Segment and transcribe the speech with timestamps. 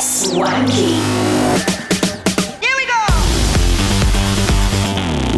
[0.00, 0.96] Swanky.
[2.64, 3.02] Here we go.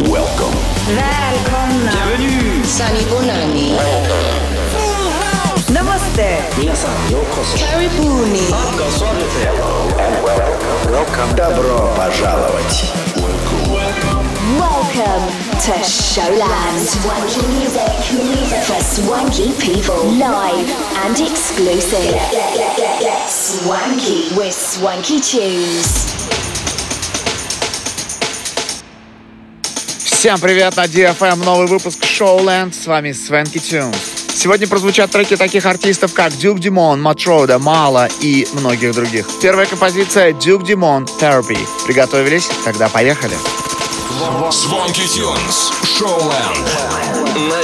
[0.09, 0.55] Welcome.
[0.87, 1.91] Välkomna.
[1.91, 2.63] Bienvenue.
[2.63, 3.75] Sani Bonani.
[5.73, 6.39] Namaste.
[6.57, 7.57] Minasan yokoso.
[7.59, 8.47] Karibuni.
[10.89, 11.35] Welcome.
[11.35, 13.08] Добро пожаловать.
[14.89, 15.29] Welcome
[15.65, 16.79] to Showland.
[16.79, 20.03] Swanky music for swanky people.
[20.17, 20.67] Live
[21.05, 22.15] and exclusive.
[23.27, 26.15] Swanky with swanky tunes.
[29.99, 33.95] Всем привет на DFM, новый выпуск Showland, с вами Свенки Тюнс.
[34.33, 39.27] Сегодня прозвучат треки таких артистов, как Дюк Димон, Матрода, Мала и многих других.
[39.39, 41.59] Первая композиция Дюк Димон, Therapy.
[41.85, 42.49] Приготовились?
[42.65, 43.35] Тогда поехали.
[44.51, 45.69] Swanky Tunes.
[45.85, 46.65] Showland.
[47.49, 47.61] На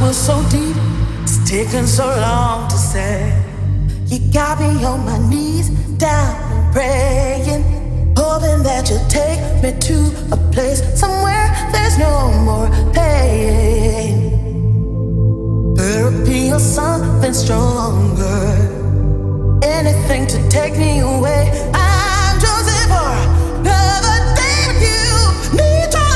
[0.00, 0.76] was so deep,
[1.22, 3.32] it's taken so long to say.
[4.06, 7.79] You got me on my knees, down and praying,
[8.16, 9.96] hoping that you'll take me to
[10.32, 14.30] a place somewhere there's no more pain.
[15.76, 18.52] Therapy or something stronger,
[19.62, 21.50] anything to take me away.
[21.74, 23.12] I'm choosing for
[23.60, 25.02] another day you.
[25.58, 26.09] Need your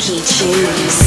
[0.00, 0.98] Swanky tunes.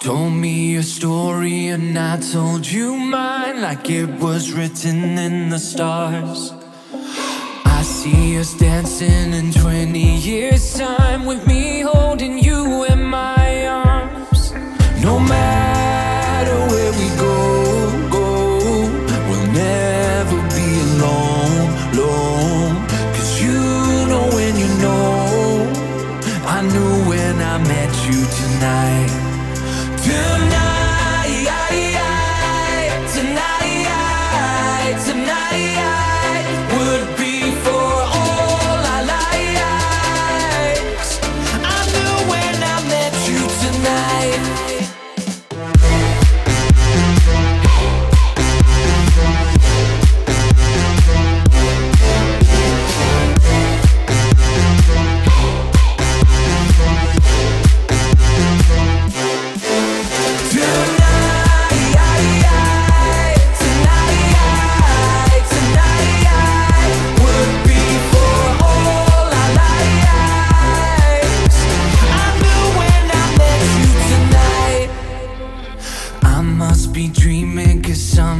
[0.00, 5.58] Told me a story and I told you mine like it was written in the
[5.58, 6.57] stars.
[8.38, 12.97] Us dancing in 20 years' time with me holding you in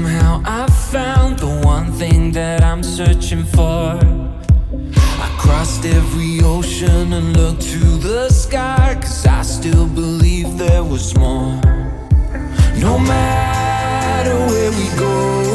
[0.08, 4.00] Somehow I found the one thing that I'm searching for.
[4.96, 11.14] I crossed every ocean and looked to the sky, cause I still believe there was
[11.18, 11.60] more.
[12.80, 15.47] No matter where we go.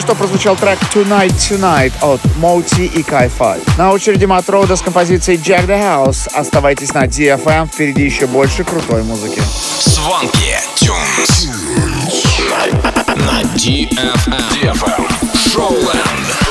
[0.00, 3.60] Что прозвучал трек Tonight Tonight от Моути и Кайфай.
[3.78, 6.28] На очереди Матроуда с композицией Jack the House.
[6.32, 9.42] Оставайтесь на DFM, впереди еще больше крутой музыки.
[9.80, 11.48] Сванки Тюнс
[13.16, 14.16] на DFM.
[14.62, 15.06] DFM.
[15.34, 16.45] Showland.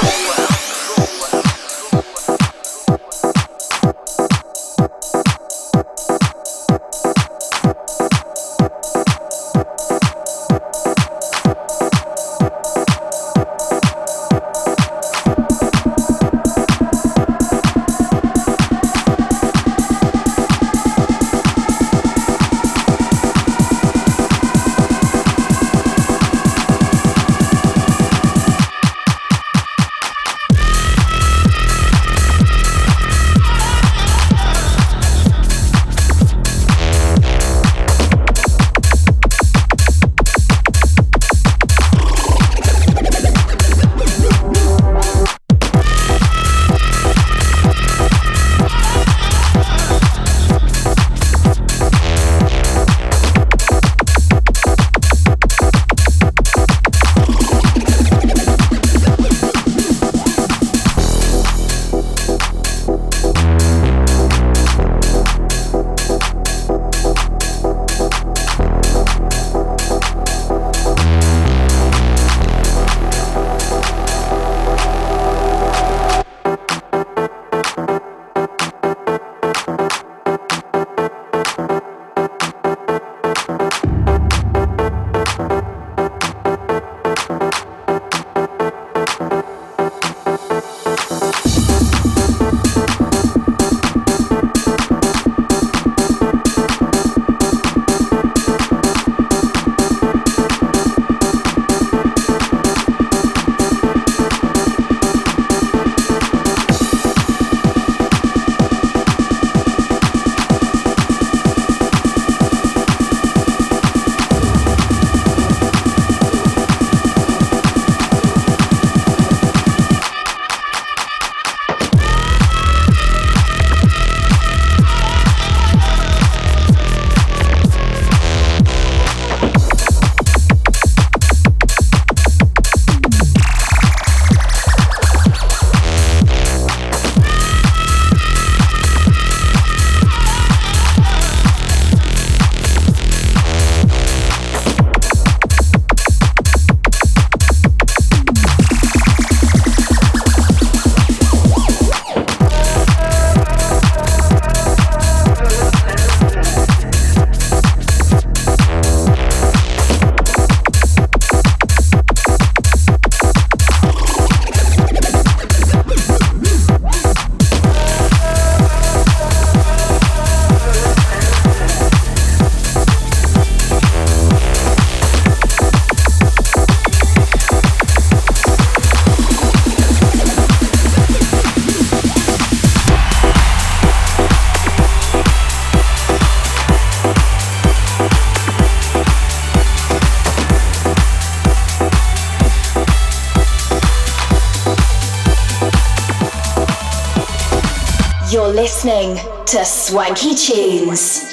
[199.86, 201.25] Swanky Tunes.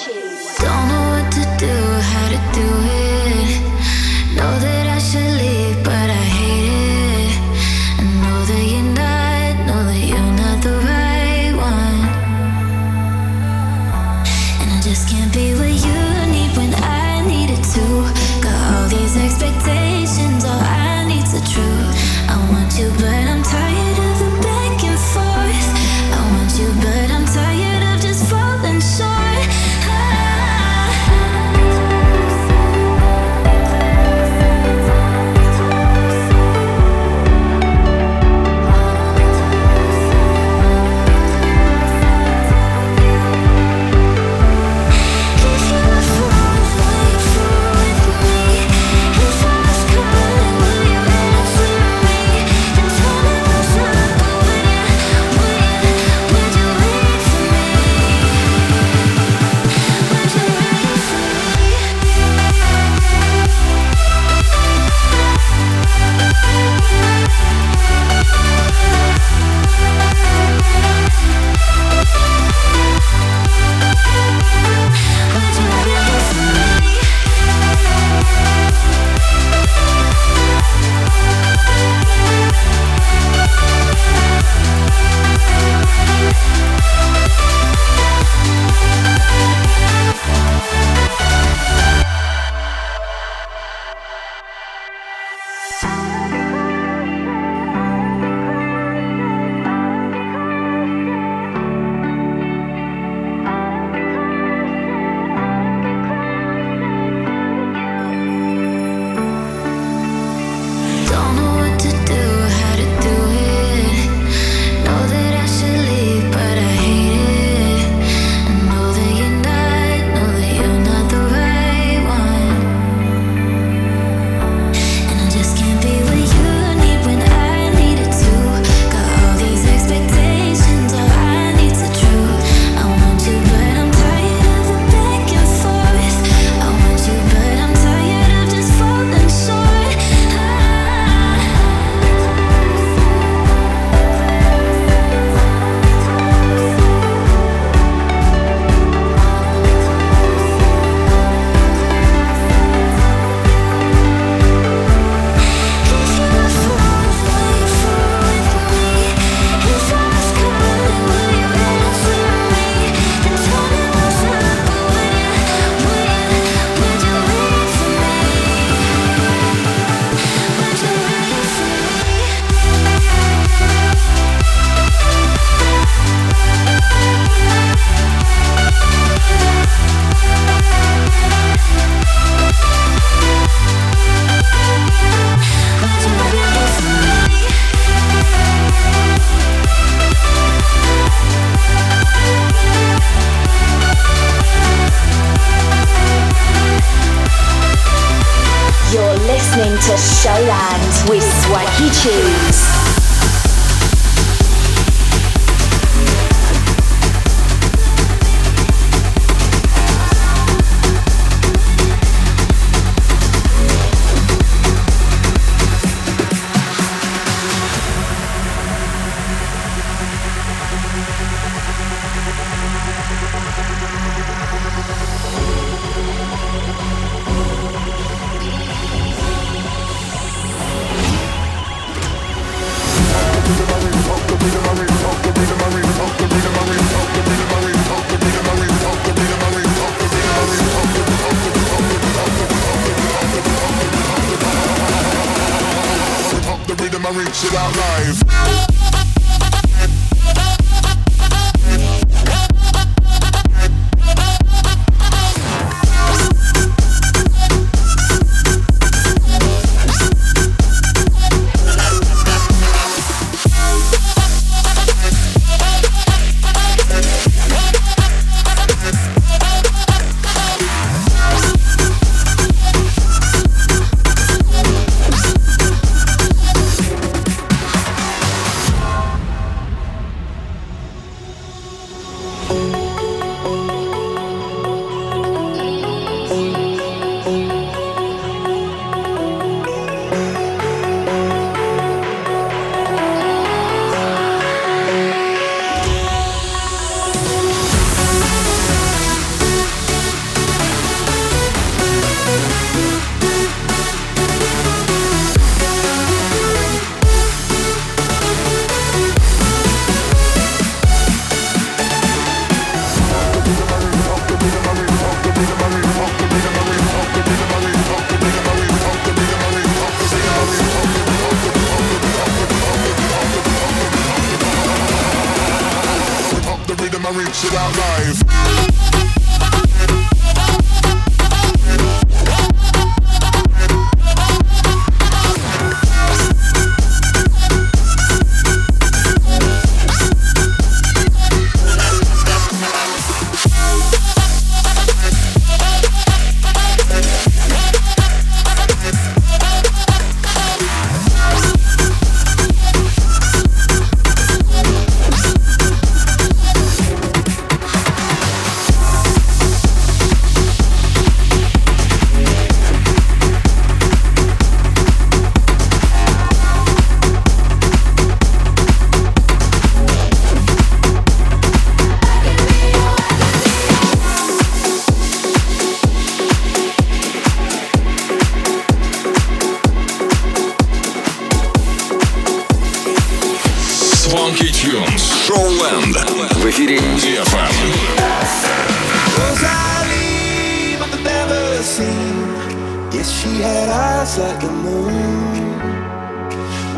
[393.02, 394.94] If she had eyes like the moon,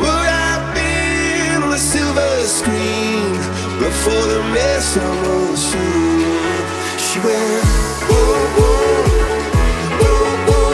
[0.01, 3.33] would I have been on the silver screen
[3.79, 5.45] before the rest of the?
[7.05, 7.65] She went,
[8.09, 9.05] whoa, whoa,
[10.49, 10.73] whoa.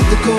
[0.00, 0.34] In the go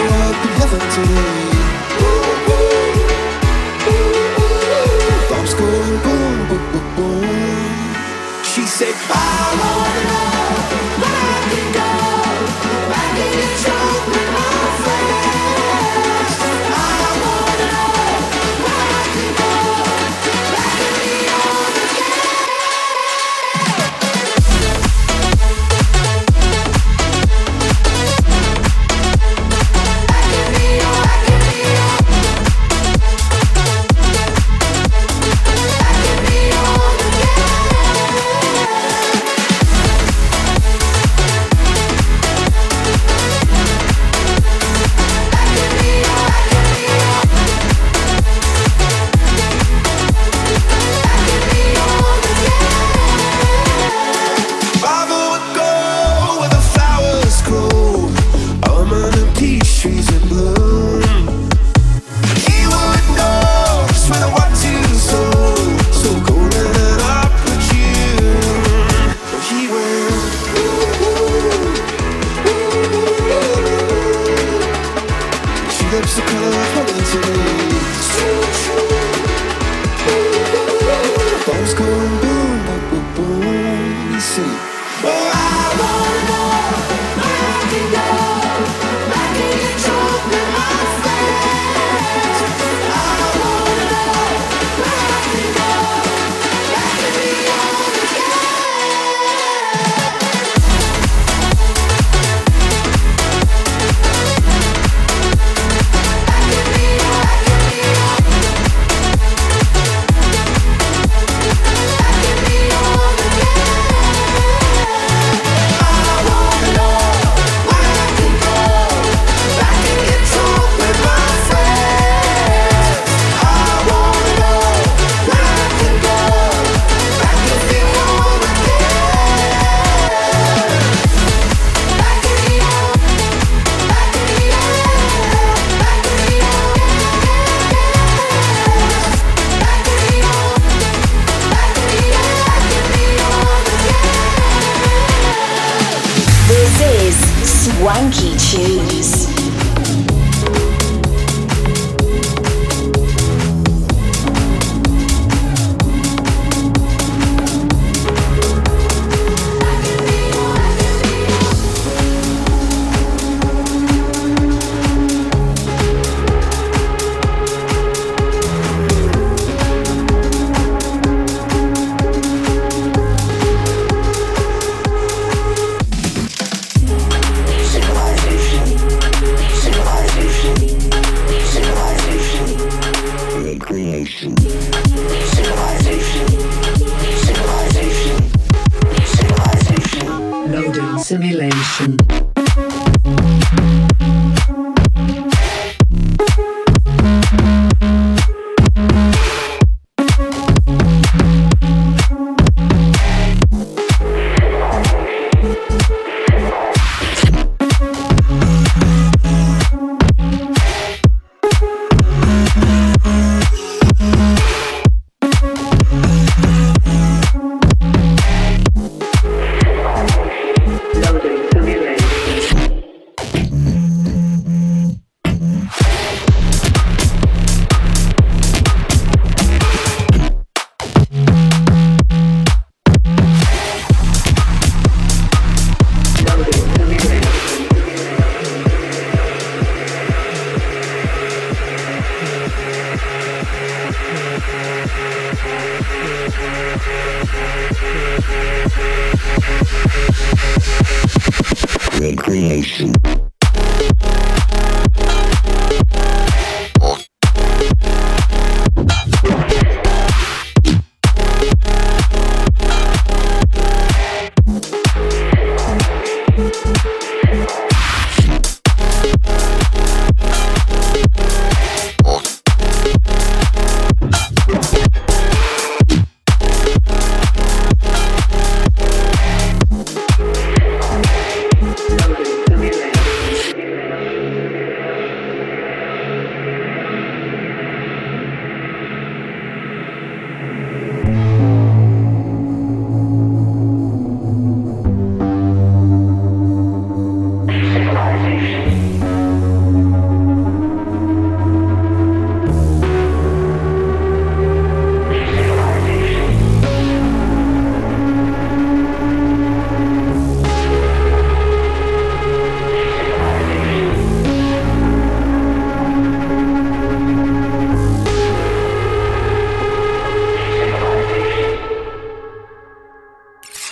[5.30, 8.44] Bombs going boom, boom, boom, boom.
[8.44, 9.21] She said.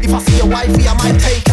[0.03, 1.50] If I see your wifey, I might take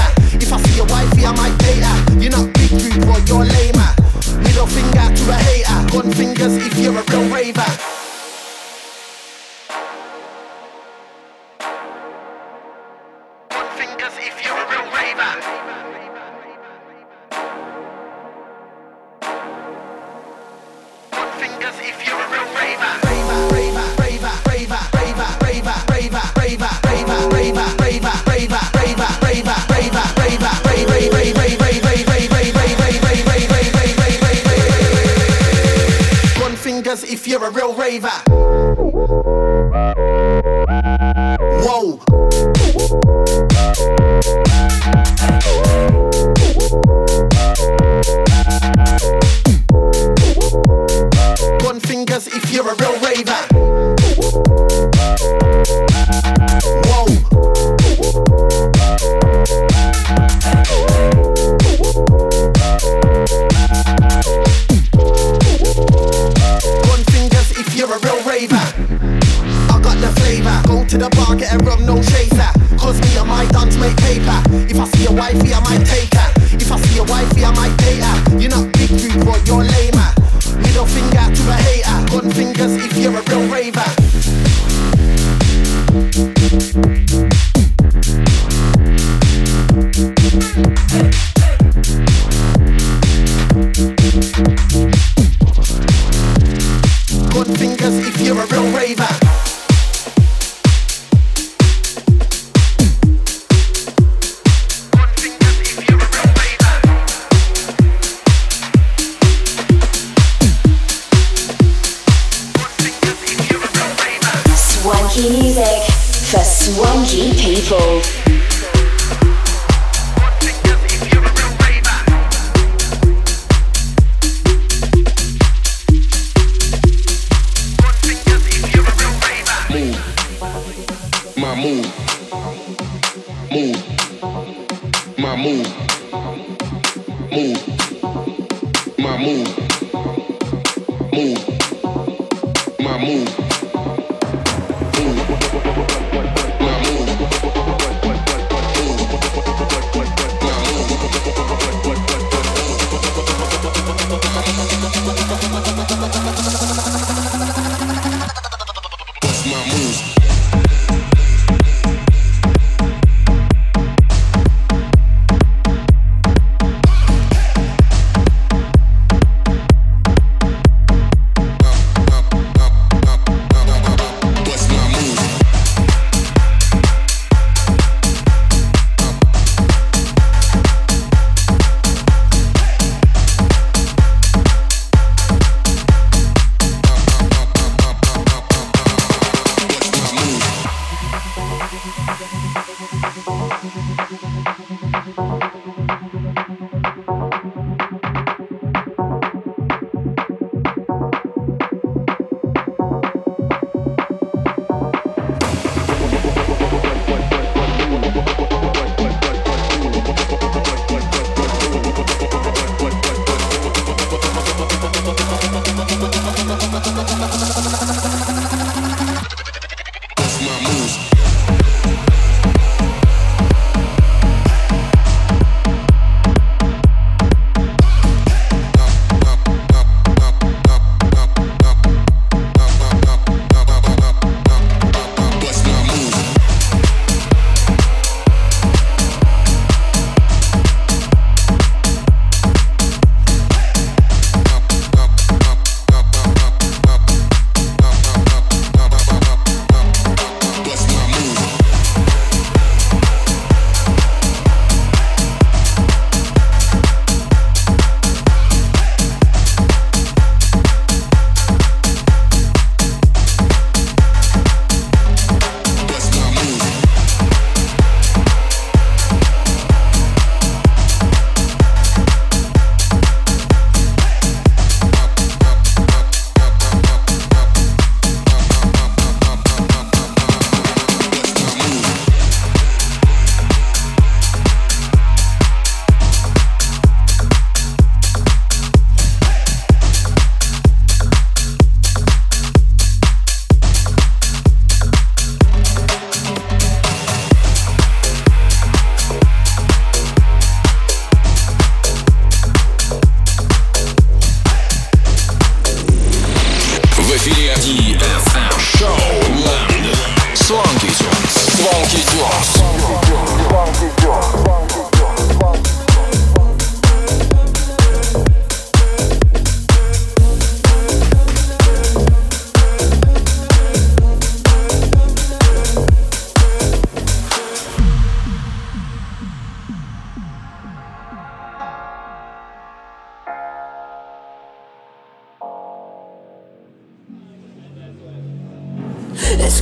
[115.17, 115.83] funky music
[116.29, 118.26] for swanky people.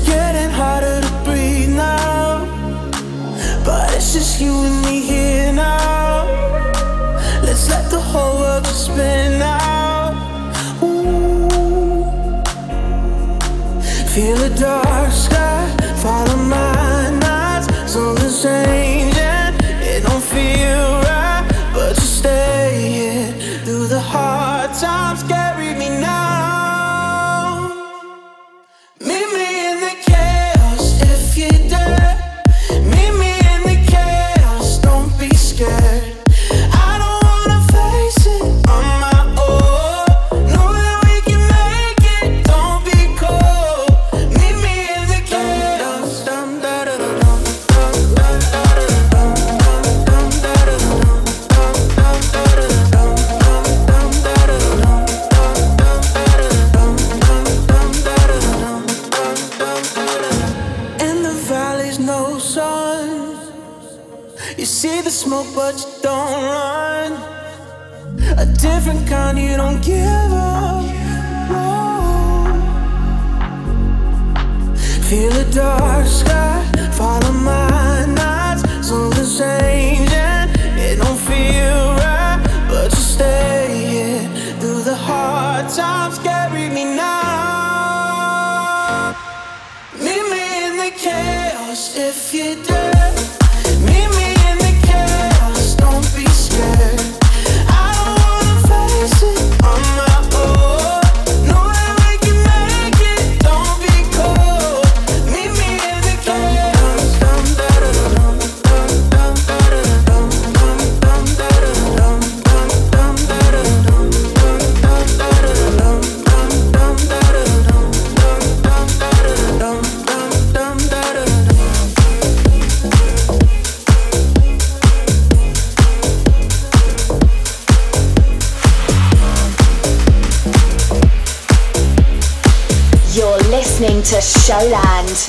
[0.06, 2.45] getting harder to breathe now.
[3.66, 6.26] But it's just you and me here now.
[7.43, 10.14] Let's let the whole world spin out.
[10.84, 11.49] Ooh.
[14.14, 15.25] Feel the dark.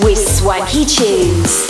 [0.01, 1.66] With Swanky Tunes.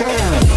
[0.00, 0.49] You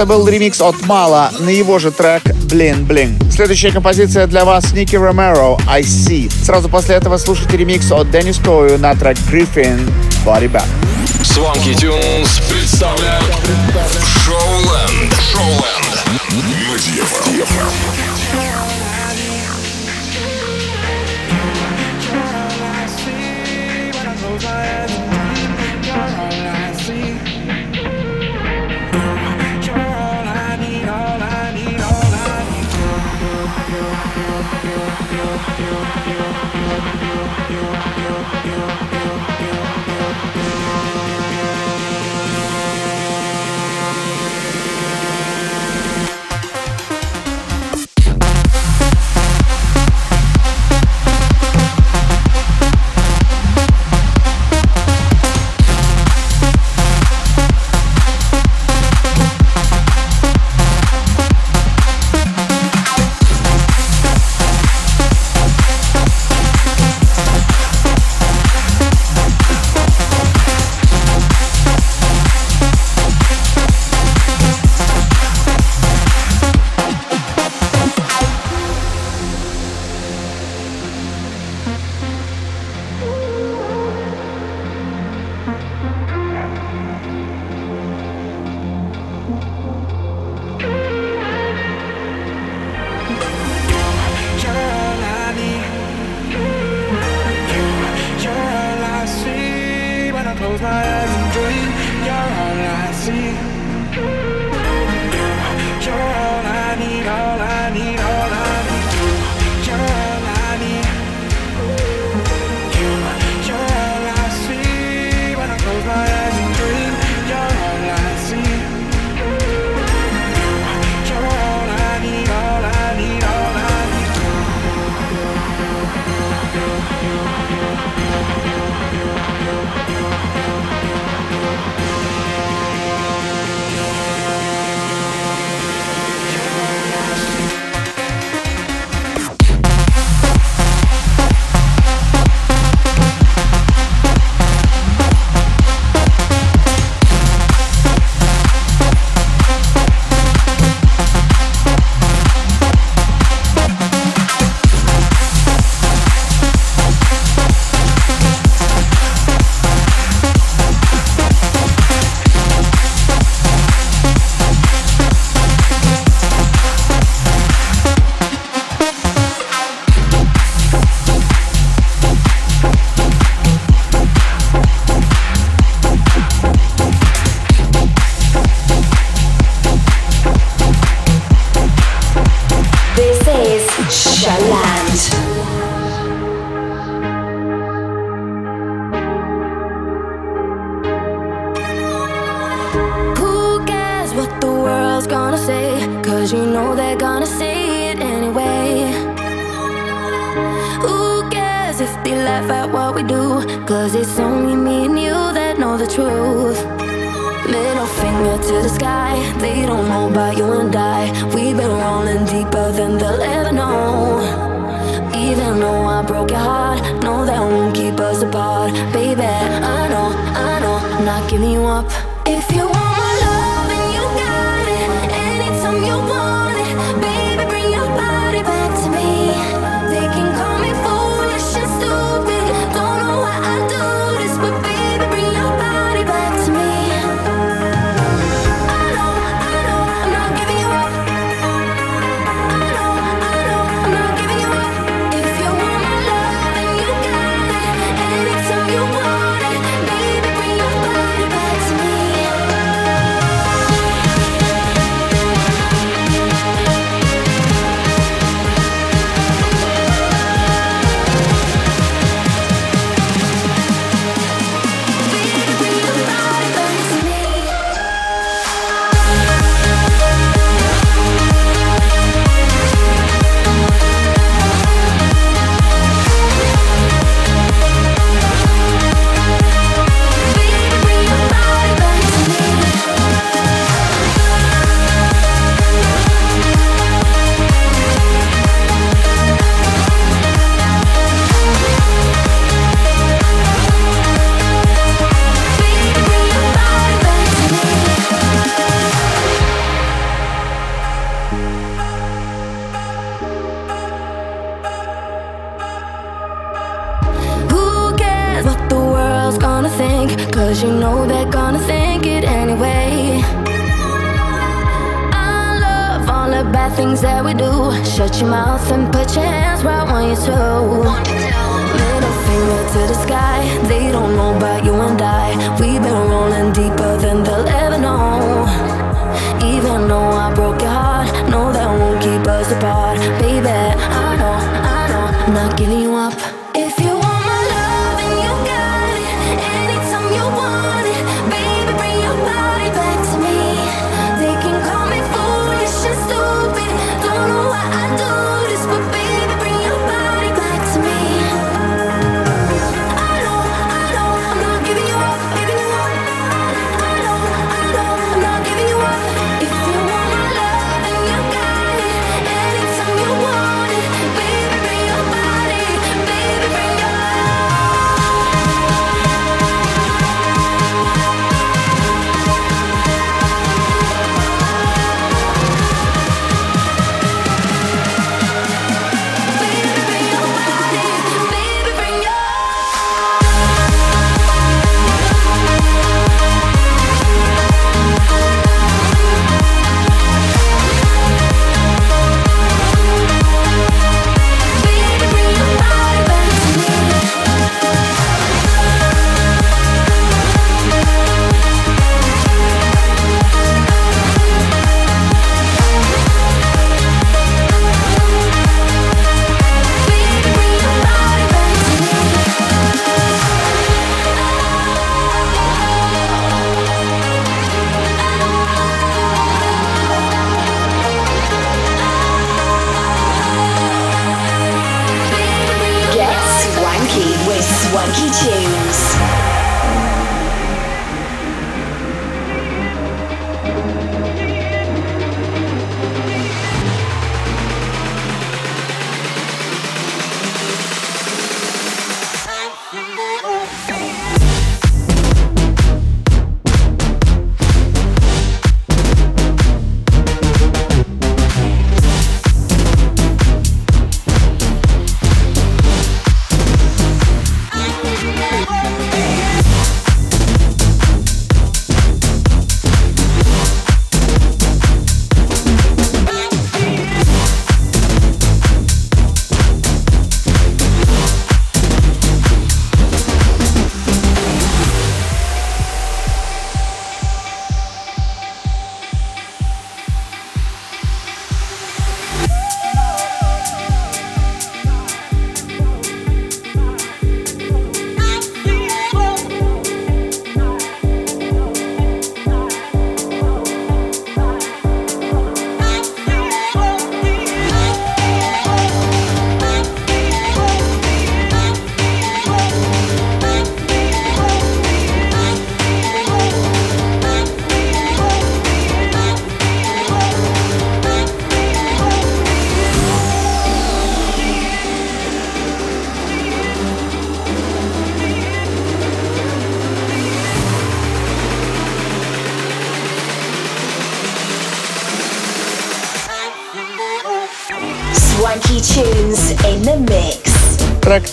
[0.00, 3.18] Это был ремикс от Мала на его же трек «Блин Блин».
[3.30, 6.32] Следующая композиция для вас Ники Ромеро «I See».
[6.42, 9.78] Сразу после этого слушайте ремикс от Деннис Кою на трек «Griffin
[10.24, 10.64] Body Back».
[11.20, 13.26] Swanky Tunes представляют
[14.24, 15.14] Шоуленд.
[15.34, 15.90] Шоуленд.
[18.32, 18.89] На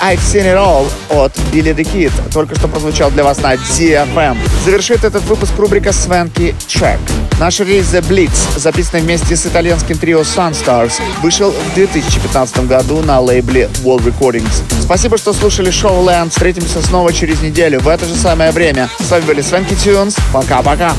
[0.07, 4.37] I've Seen It All от Billy the Kid только что прозвучал для вас на DFM.
[4.63, 6.97] Завершит этот выпуск рубрика Swanky Track.
[7.41, 13.19] Наш релиз The Blitz, записанный вместе с итальянским трио Sunstars, вышел в 2015 году на
[13.19, 14.63] лейбле Wall Recordings.
[14.81, 16.29] Спасибо, что слушали шоу Land.
[16.29, 18.89] Встретимся снова через неделю в это же самое время.
[18.99, 20.17] С вами были Swanky Tunes.
[20.31, 20.93] Пока-пока.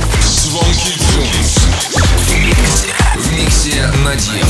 [4.05, 4.48] На DFM.